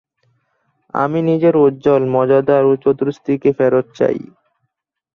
আমি 0.93 1.19
নিজের 1.29 1.55
উজ্জ্বল, 1.57 2.03
মজাদার 2.15 2.63
ও 2.65 2.83
চতুর 2.83 3.09
স্ত্রীকে 3.17 3.49
ফেরত 3.57 3.87
চাই। 3.97 4.19